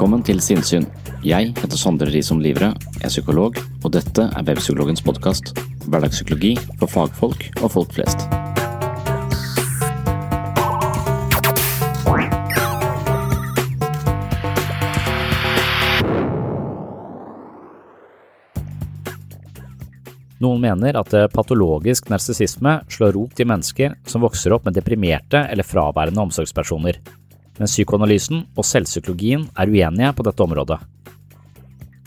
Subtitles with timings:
[0.00, 0.86] Velkommen til Sinnsyn.
[1.20, 2.70] Jeg heter Sondre Risom Livre,
[3.04, 5.50] er psykolog, og dette er Webpsykologens podkast.
[5.92, 8.24] Hverdagspsykologi for fagfolk og folk flest.
[20.40, 25.74] Noen mener at patologisk narsissisme slår rot i mennesker som vokser opp med deprimerte eller
[25.76, 27.04] fraværende omsorgspersoner,
[27.60, 30.78] men psykoanalysen og selvpsykologien er uenige på dette området.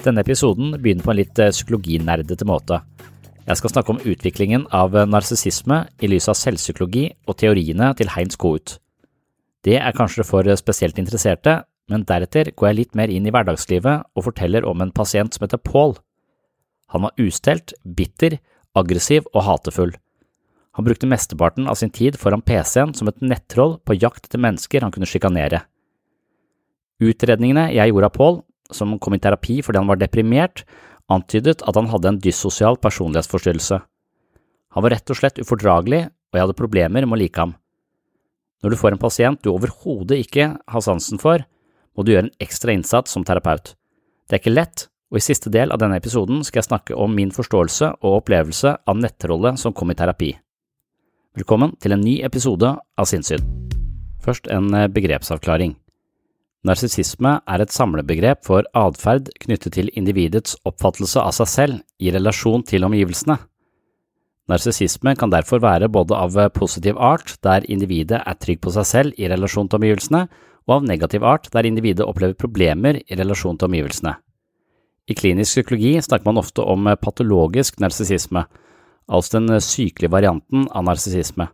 [0.04, 2.82] Denne episoden begynner på en litt psykologinerdete måte.
[3.44, 8.40] Jeg skal snakke om utviklingen av narsissisme i lys av selvpsykologi og teoriene til Heinz
[8.40, 8.80] Kohut.
[9.64, 11.62] Det er kanskje for spesielt interesserte,
[11.92, 15.46] men deretter går jeg litt mer inn i hverdagslivet og forteller om en pasient som
[15.46, 15.96] heter Paul.
[16.96, 18.40] Han var ustelt, bitter,
[18.76, 19.94] aggressiv og hatefull.
[20.74, 24.82] Han brukte mesteparten av sin tid foran PC-en som et nettroll på jakt etter mennesker
[24.82, 25.62] han kunne sjikanere.
[27.04, 28.40] Utredningene jeg gjorde av Paul,
[28.74, 30.64] som kom i terapi fordi han var deprimert,
[31.12, 33.82] antydet at han hadde en dyssosial personlighetsforstyrrelse.
[34.74, 37.54] Han var rett og slett ufordragelig, og jeg hadde problemer med å like ham.
[38.64, 41.44] Når du får en pasient du overhodet ikke har sansen for,
[41.94, 43.76] må du gjøre en ekstra innsats som terapeut.
[44.26, 47.14] Det er ikke lett, og i siste del av denne episoden skal jeg snakke om
[47.14, 50.32] min forståelse og opplevelse av nettrollet som kom i terapi.
[51.34, 53.42] Velkommen til en ny episode av Sinnssyn.
[54.22, 55.72] Først en eh, begrepsavklaring.
[56.70, 62.62] Narsissisme er et samlebegrep for atferd knyttet til individets oppfattelse av seg selv i relasjon
[62.70, 63.40] til omgivelsene.
[64.54, 69.18] Narsissisme kan derfor være både av positiv art, der individet er trygg på seg selv
[69.18, 70.28] i relasjon til omgivelsene,
[70.70, 74.14] og av negativ art, der individet opplever problemer i relasjon til omgivelsene.
[75.10, 78.46] I klinisk psykologi snakker man ofte om patologisk narsissisme,
[79.08, 81.50] altså den sykelige varianten av narsissisme.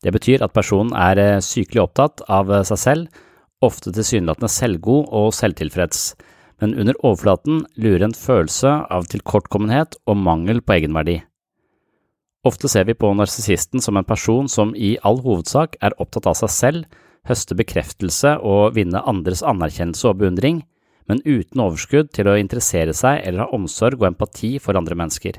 [0.00, 3.08] Det betyr at personen er sykelig opptatt av seg selv,
[3.60, 6.14] ofte tilsynelatende selvgod og selvtilfreds,
[6.60, 11.18] men under overflaten lurer en følelse av tilkortkommenhet og mangel på egenverdi.
[12.48, 16.38] Ofte ser vi på narsissisten som en person som i all hovedsak er opptatt av
[16.40, 16.84] seg selv,
[17.28, 20.62] høste bekreftelse og vinne andres anerkjennelse og beundring,
[21.08, 25.36] men uten overskudd til å interessere seg eller ha omsorg og empati for andre mennesker.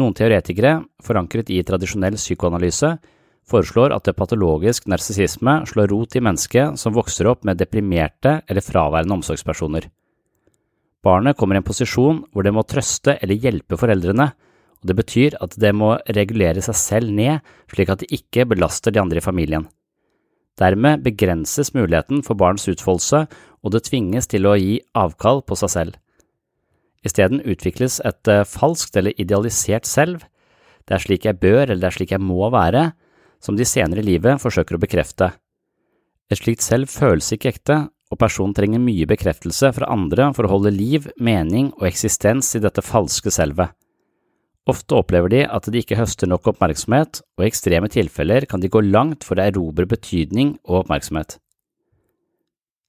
[0.00, 2.94] Noen teoretikere, forankret i tradisjonell psykoanalyse,
[3.48, 8.64] foreslår at det patologisk narsissisme slår rot i mennesket som vokser opp med deprimerte eller
[8.64, 9.90] fraværende omsorgspersoner.
[11.02, 14.30] Barnet kommer i en posisjon hvor det må trøste eller hjelpe foreldrene,
[14.80, 18.94] og det betyr at det må regulere seg selv ned slik at det ikke belaster
[18.94, 19.66] de andre i familien.
[20.60, 23.26] Dermed begrenses muligheten for barns utfoldelse,
[23.62, 25.98] og det tvinges til å gi avkall på seg selv.
[27.06, 30.22] Isteden utvikles et eh, falskt eller idealisert selv,
[30.86, 32.92] det er slik jeg bør eller det er slik jeg må være,
[33.42, 35.32] som de senere i livet forsøker å bekrefte.
[36.30, 37.78] Et slikt selv føles ikke ekte,
[38.12, 42.62] og personen trenger mye bekreftelse fra andre for å holde liv, mening og eksistens i
[42.62, 43.72] dette falske selvet.
[44.70, 48.70] Ofte opplever de at de ikke høster nok oppmerksomhet, og i ekstreme tilfeller kan de
[48.70, 51.40] gå langt for å erobre betydning og oppmerksomhet.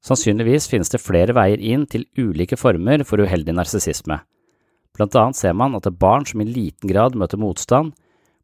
[0.04, 4.20] Sannsynligvis finnes det flere veier inn til ulike former for uheldig narsissisme.
[4.94, 7.94] Blant annet ser man at barn som i liten grad møter motstand,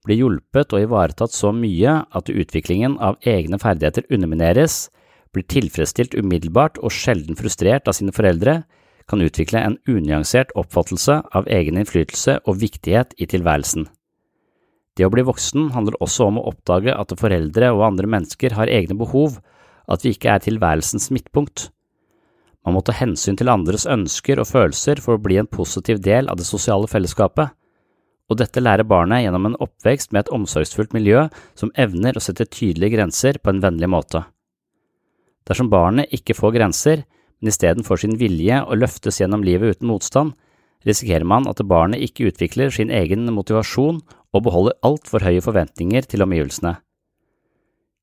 [0.07, 4.87] blir hjulpet og ivaretatt så mye at utviklingen av egne ferdigheter undermineres,
[5.35, 8.63] blir tilfredsstilt umiddelbart og sjelden frustrert av sine foreldre,
[9.09, 13.87] kan utvikle en unyansert oppfattelse av egen innflytelse og viktighet i tilværelsen.
[14.97, 18.71] Det å bli voksen handler også om å oppdage at foreldre og andre mennesker har
[18.71, 19.39] egne behov,
[19.89, 21.69] at vi ikke er tilværelsens midtpunkt.
[22.65, 26.29] Man må ta hensyn til andres ønsker og følelser for å bli en positiv del
[26.29, 27.55] av det sosiale fellesskapet,
[28.29, 31.23] og dette lærer barnet gjennom en oppvekst med et omsorgsfullt miljø
[31.57, 34.21] som evner å sette tydelige grenser på en vennlig måte.
[35.49, 37.01] Dersom barnet ikke får grenser,
[37.39, 40.35] men istedenfor sin vilje å løftes gjennom livet uten motstand,
[40.85, 44.03] risikerer man at barnet ikke utvikler sin egen motivasjon
[44.35, 46.77] og beholder altfor høye forventninger til omgivelsene.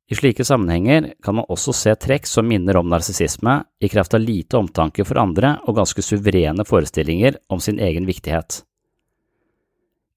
[0.06, 4.22] I slike sammenhenger kan man også se trekk som minner om narsissisme, i kraft av
[4.22, 8.60] lite omtanke for andre og ganske suverene forestillinger om sin egen viktighet.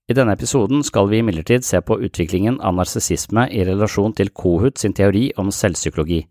[0.10, 4.78] I denne episoden skal vi imidlertid se på utviklingen av narsissisme i relasjon til Kohut
[4.82, 6.24] sin teori om selvpsykologi.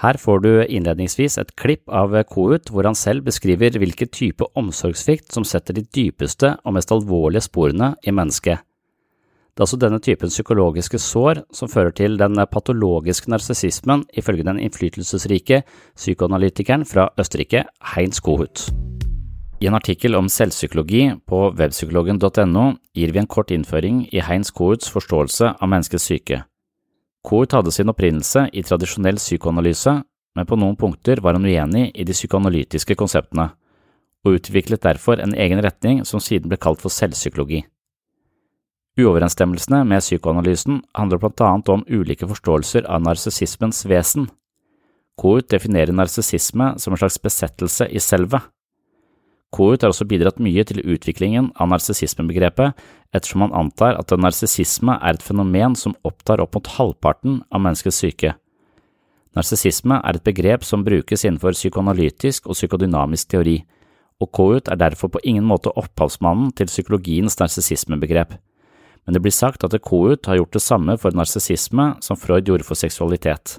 [0.00, 5.32] Her får du innledningsvis et klipp av Kohut hvor han selv beskriver hvilken type omsorgssvikt
[5.36, 8.64] som setter de dypeste og mest alvorlige sporene i mennesket.
[9.50, 14.60] Det er altså denne typen psykologiske sår som fører til den patologiske narsissismen, ifølge den
[14.62, 15.64] innflytelsesrike
[15.96, 17.64] psykoanalytikeren fra Østerrike,
[17.94, 18.70] Heinz Kohut.
[19.60, 22.62] I en artikkel om selvpsykologi på webpsykologen.no
[22.96, 26.38] gir vi en kort innføring i Heinz Kohuts forståelse av menneskets syke.
[27.26, 29.98] Kohut hadde sin opprinnelse i tradisjonell psykoanalyse,
[30.36, 33.50] men på noen punkter var han uenig i de psykoanalytiske konseptene,
[34.24, 37.60] og utviklet derfor en egen retning som siden ble kalt for selvpsykologi.
[39.00, 44.26] Uoverensstemmelsene med psykoanalysen handler blant annet om ulike forståelser av narsissismens vesen.
[45.20, 48.42] Kohut definerer narsissisme som en slags besettelse i selvet.
[49.54, 52.76] Kohut har også bidratt mye til utviklingen av narsissismebegrepet,
[53.14, 58.02] ettersom han antar at narsissisme er et fenomen som opptar opp mot halvparten av menneskets
[58.04, 58.34] syke.
[59.38, 63.60] Narsissisme er et begrep som brukes innenfor psykoanalytisk og psykodynamisk teori,
[64.20, 68.34] og Kohut er derfor på ingen måte opphavsmannen til psykologiens narsissismebegrep.
[69.06, 72.66] Men det blir sagt at Kohut har gjort det samme for narsissisme som Freud gjorde
[72.68, 73.58] for seksualitet.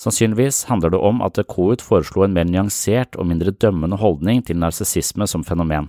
[0.00, 4.58] Sannsynligvis handler det om at Kohut foreslo en mer nyansert og mindre dømmende holdning til
[4.58, 5.86] narsissisme som fenomen.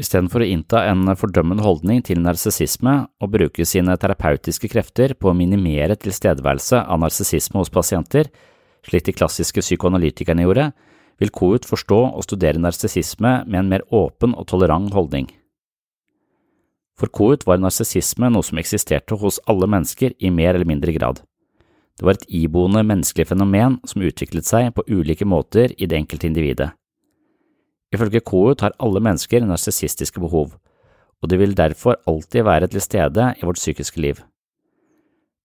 [0.00, 5.36] Istedenfor å innta en fordømmende holdning til narsissisme og bruke sine terapeutiske krefter på å
[5.38, 8.32] minimere tilstedeværelse av narsissisme hos pasienter,
[8.82, 10.72] slik de klassiske psykoanalytikerne gjorde,
[11.22, 15.28] vil Kohut forstå og studere narsissisme med en mer åpen og tolerant holdning.
[16.98, 21.22] For Kohut var narsissisme noe som eksisterte hos alle mennesker i mer eller mindre grad.
[21.98, 26.28] Det var et iboende menneskelig fenomen som utviklet seg på ulike måter i det enkelte
[26.30, 26.70] individet.
[27.94, 30.56] Ifølge Kohut har alle mennesker narsissistiske behov,
[31.22, 34.22] og de vil derfor alltid være til stede i vårt psykiske liv.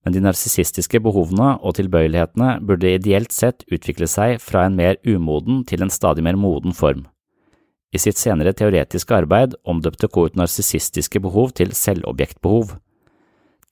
[0.05, 5.65] Men de narsissistiske behovene og tilbøyelighetene burde ideelt sett utvikle seg fra en mer umoden
[5.67, 7.05] til en stadig mer moden form.
[7.89, 12.75] I sitt senere teoretiske arbeid omdøpte Coet narsissistiske behov til selvobjektbehov.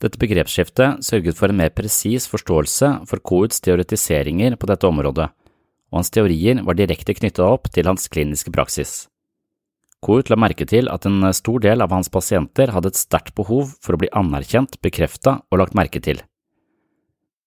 [0.02, 5.28] Dette begrepsskiftet sørget for en mer presis forståelse for Coets teoretiseringer på dette området,
[5.90, 9.06] og hans teorier var direkte knyttet opp til hans kliniske praksis.
[10.02, 13.74] Coet la merke til at en stor del av hans pasienter hadde et sterkt behov
[13.82, 16.22] for å bli anerkjent, bekrefta og lagt merke til.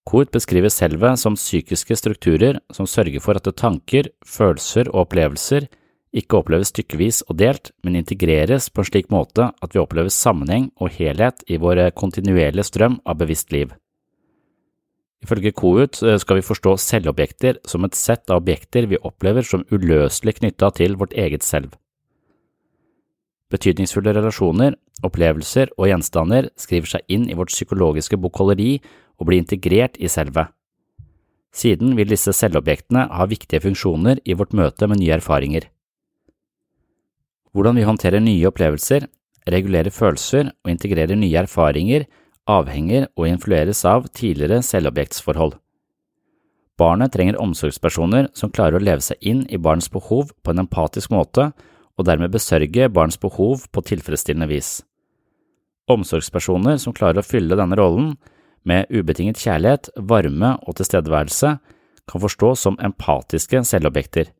[0.07, 5.69] Coet beskriver selve som psykiske strukturer som sørger for at tanker, følelser og opplevelser
[6.17, 10.71] ikke oppleves stykkevis og delt, men integreres på en slik måte at vi opplever sammenheng
[10.81, 13.71] og helhet i vår kontinuerlige strøm av bevisst liv.
[15.21, 20.39] Ifølge KOUT skal vi forstå selvobjekter som et sett av objekter vi opplever som uløselig
[20.39, 21.75] knytta til vårt eget selv.
[23.51, 28.79] Betydningsfulle relasjoner, opplevelser og gjenstander skriver seg inn i vårt psykologiske bokholderi
[29.19, 30.47] og blir integrert i selve.
[31.53, 35.67] Siden vil disse selvobjektene ha viktige funksjoner i vårt møte med nye erfaringer.
[37.51, 39.07] Hvordan vi håndterer nye opplevelser,
[39.51, 42.07] regulerer følelser og integrerer nye erfaringer,
[42.51, 45.57] avhenger og influeres av tidligere selvobjektsforhold.
[46.81, 51.13] Barnet trenger omsorgspersoner som klarer å leve seg inn i barns behov på en empatisk
[51.13, 51.51] måte
[52.01, 54.79] og dermed besørge barns behov på tilfredsstillende vis.
[55.91, 58.15] Omsorgspersoner som klarer å fylle denne rollen
[58.65, 61.57] med ubetinget kjærlighet, varme og tilstedeværelse,
[62.11, 64.31] kan forstås som empatiske selvobjekter.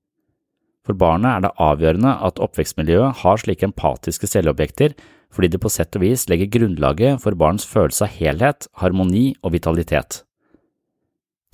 [0.87, 4.97] For barnet er det avgjørende at oppvekstmiljøet har slike empatiske selvobjekter
[5.31, 9.55] fordi det på sett og vis legger grunnlaget for barns følelse av helhet, harmoni og
[9.55, 10.25] vitalitet.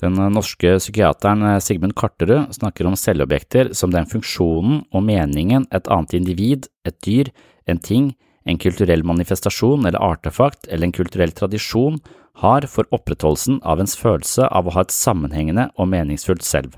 [0.00, 6.16] Den norske psykiateren Sigmund Karterud snakker om selvobjekter som den funksjonen og meningen et annet
[6.18, 7.32] individ, et dyr,
[7.64, 8.10] en ting,
[8.44, 11.96] en kulturell manifestasjon eller artefakt eller en kulturell tradisjon
[12.42, 16.76] har for opprettholdelsen av ens følelse av å ha et sammenhengende og meningsfullt selv.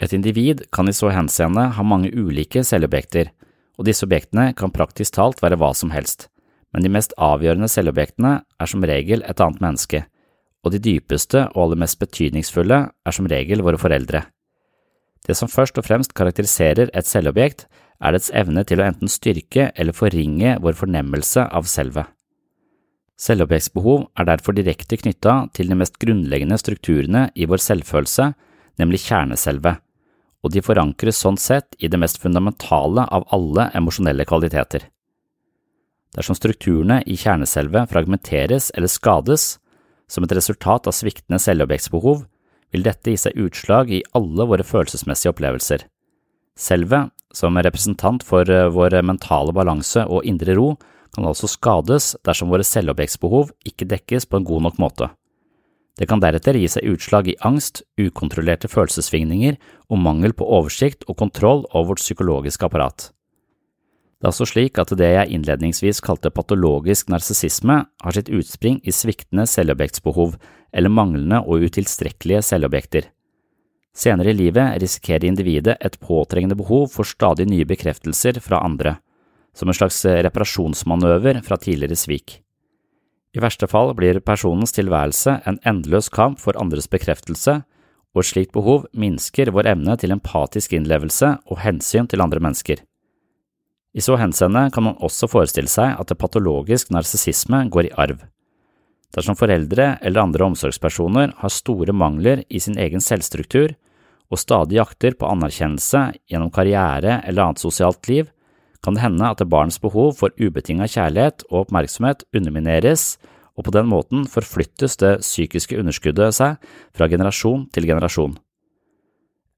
[0.00, 3.30] Et individ kan i så henseende ha mange ulike selvobjekter,
[3.76, 6.28] og disse objektene kan praktisk talt være hva som helst,
[6.72, 10.04] men de mest avgjørende selvobjektene er som regel et annet menneske
[10.66, 14.24] og de dypeste og aller mest betydningsfulle er som regel våre foreldre.
[15.26, 19.70] Det som først og fremst karakteriserer et selvobjekt, er dets evne til å enten styrke
[19.72, 22.10] eller forringe vår fornemmelse av selvet.
[23.16, 28.28] Selvobjektsbehov er derfor direkte knytta til de mest grunnleggende strukturene i vår selvfølelse,
[28.76, 29.80] nemlig kjerneselvet,
[30.44, 34.86] og de forankres sånn sett i det mest fundamentale av alle emosjonelle kvaliteter.
[36.16, 39.56] Dersom strukturene i kjerneselvet fragmenteres eller skades,
[40.08, 42.24] som et resultat av sviktende selvobjektsbehov
[42.72, 45.84] vil dette gi seg utslag i alle våre følelsesmessige opplevelser.
[46.56, 50.70] Selvet, som representant for eh, vår mentale balanse og indre ro,
[51.12, 55.10] kan altså skades dersom våre selvobjektsbehov ikke dekkes på en god nok måte.
[55.96, 59.56] Det kan deretter gi seg utslag i angst, ukontrollerte følelsessvingninger
[59.88, 63.10] og mangel på oversikt og kontroll over vårt psykologiske apparat.
[64.16, 68.92] Det er også slik at det jeg innledningsvis kalte patologisk narsissisme, har sitt utspring i
[68.92, 70.38] sviktende selvobjektsbehov
[70.72, 73.10] eller manglende og utilstrekkelige selvobjekter.
[73.96, 78.98] Senere i livet risikerer individet et påtrengende behov for stadig nye bekreftelser fra andre,
[79.56, 82.40] som en slags reparasjonsmanøver fra tidligere svik.
[83.36, 87.58] I verste fall blir personens tilværelse en endeløs kamp for andres bekreftelse,
[88.16, 92.80] og et slikt behov minsker vår evne til empatisk innlevelse og hensyn til andre mennesker.
[93.96, 98.24] I så henseende kan man også forestille seg at det patologisk narsissisme går i arv.
[99.12, 103.76] Dersom foreldre eller andre omsorgspersoner har store mangler i sin egen selvstruktur
[104.32, 108.32] og stadig jakter på anerkjennelse gjennom karriere eller annet sosialt liv,
[108.86, 113.16] kan det hende at barns behov for ubetinget kjærlighet og oppmerksomhet undermineres,
[113.58, 116.60] og på den måten forflyttes det psykiske underskuddet seg
[116.94, 118.36] fra generasjon til generasjon.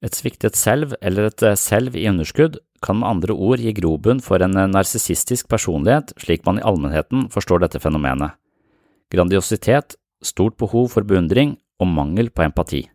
[0.00, 4.40] Et sviktet selv eller et selv i underskudd kan med andre ord gi grobunn for
[4.40, 8.38] en narsissistisk personlighet slik man i allmennheten forstår dette fenomenet.
[9.12, 12.86] Grandiositet, stort behov for beundring og mangel på empati.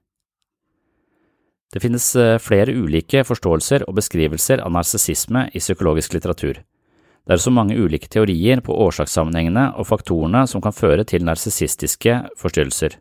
[1.73, 6.59] Det finnes eh, flere ulike forståelser og beskrivelser av narsissisme i psykologisk litteratur.
[7.23, 12.19] Det er også mange ulike teorier på årsakssammenhengene og faktorene som kan føre til narsissistiske
[12.37, 12.99] forstyrrelser.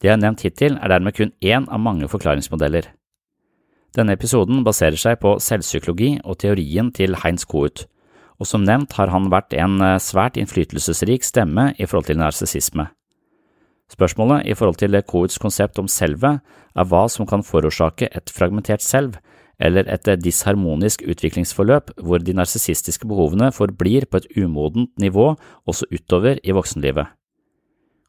[0.00, 2.88] Det jeg har nevnt hittil, er dermed kun én av mange forklaringsmodeller.
[3.96, 7.86] Denne episoden baserer seg på selvpsykologi og teorien til Heinz Kohut,
[8.36, 12.88] og som nevnt har han vært en eh, svært innflytelsesrik stemme i forhold til narsissisme.
[13.92, 16.40] Spørsmålet i forhold til Kohuts konsept om selvet
[16.76, 19.14] er hva som kan forårsake et fragmentert selv,
[19.58, 25.34] eller et disharmonisk utviklingsforløp hvor de narsissistiske behovene forblir på et umodent nivå
[25.66, 27.06] også utover i voksenlivet.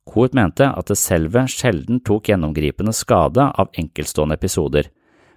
[0.08, 4.90] Kohut mente at det selve sjelden tok gjennomgripende skade av enkeltstående episoder,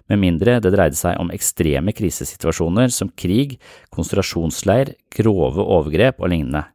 [0.09, 3.57] med mindre det dreide seg om ekstreme krisesituasjoner som krig,
[3.95, 6.65] konsentrasjonsleir, grove overgrep og lignende.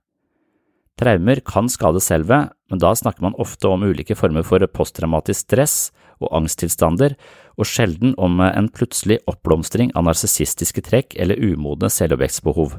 [0.97, 5.77] Traumer kan skade selvet, men da snakker man ofte om ulike former for posttraumatisk stress
[6.23, 7.15] og angsttilstander,
[7.61, 12.79] og sjelden om en plutselig oppblomstring av narsissistiske trekk eller umodne selvobjektsbehov.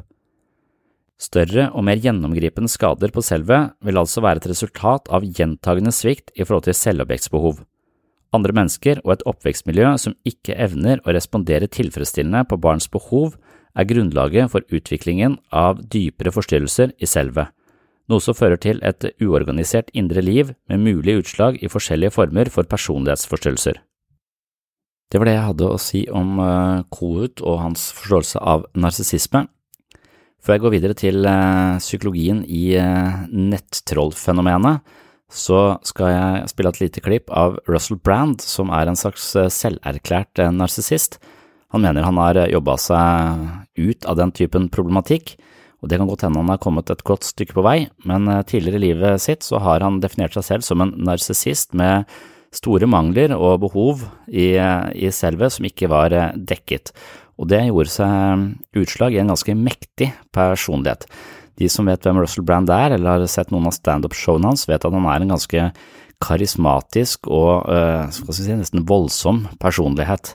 [1.22, 6.34] Større og mer gjennomgripende skader på selvet vil altså være et resultat av gjentagende svikt
[6.36, 7.66] i forhold til selvobjektsbehov
[8.36, 13.38] andre mennesker og et oppvekstmiljø som ikke evner å respondere tilfredsstillende på barns behov,
[13.78, 17.52] er grunnlaget for utviklingen av dypere forstyrrelser i selvet,
[18.08, 22.68] noe som fører til et uorganisert indre liv med mulige utslag i forskjellige former for
[22.70, 23.82] personlighetsforstyrrelser.
[25.08, 29.46] Det var det jeg hadde å si om eh, Kohut og hans forståelse av narsissisme.
[30.44, 34.84] Før jeg går videre til eh, psykologien i eh, nettrollfenomenet,
[35.32, 40.40] så skal jeg spille et lite klipp av Russell Brand, som er en slags selverklært
[40.56, 41.18] narsissist.
[41.76, 43.42] Han mener han har jobba seg
[43.76, 45.34] ut av den typen problematikk,
[45.82, 47.78] og det kan godt hende han har kommet et godt stykke på vei,
[48.10, 52.08] men tidligere i livet sitt så har han definert seg selv som en narsissist med
[52.56, 56.94] store mangler og behov i, i selvet som ikke var dekket,
[57.38, 61.06] og det gjorde seg utslag i en ganske mektig personlighet.
[61.58, 64.84] De som vet hvem Russell Brand er, eller har sett noen av standup-showene hans, vet
[64.86, 65.70] at han er en ganske
[66.24, 67.70] karismatisk og
[68.14, 70.34] skal si, nesten voldsom personlighet,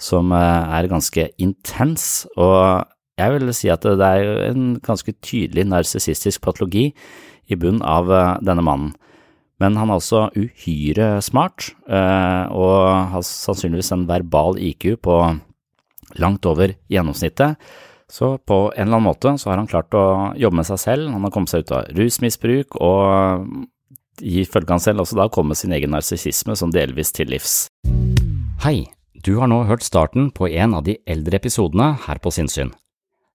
[0.00, 2.24] som er ganske intens.
[2.40, 2.86] Og
[3.18, 6.90] jeg vil si at det er en ganske tydelig narsissistisk patologi
[7.50, 8.94] i bunnen av uh, denne mannen.
[9.60, 12.76] Men han er også uhyre smart, og
[13.12, 15.16] har sannsynligvis en verbal IQ på
[16.16, 17.60] langt over gjennomsnittet.
[18.10, 21.12] Så på en eller annen måte så har han klart å jobbe med seg selv,
[21.12, 23.44] han har kommet seg ut av rusmisbruk og
[24.20, 27.68] ifølge han selv også da kommet sin egen narsissisme som delvis til livs.
[28.64, 32.74] Hei, du har nå hørt starten på en av de eldre episodene her på Sinnsyn.